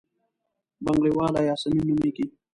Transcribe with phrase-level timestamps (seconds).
[0.83, 2.25] بنګړیواله یاسمین نومېږي.